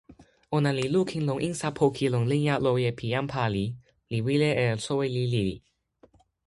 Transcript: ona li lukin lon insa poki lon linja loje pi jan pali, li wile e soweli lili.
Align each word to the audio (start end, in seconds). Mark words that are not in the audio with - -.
ona 0.57 0.69
li 0.77 0.85
lukin 0.95 1.23
lon 1.29 1.43
insa 1.47 1.69
poki 1.79 2.05
lon 2.13 2.25
linja 2.31 2.55
loje 2.65 2.91
pi 2.97 3.05
jan 3.13 3.27
pali, 3.33 3.65
li 4.11 4.17
wile 4.25 4.49
e 4.65 4.67
soweli 4.85 5.23
lili. 5.33 5.57